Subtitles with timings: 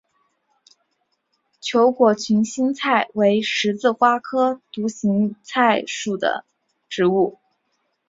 [1.59, 6.43] 球果群心菜为十字花科独行菜属的
[6.89, 7.37] 植物。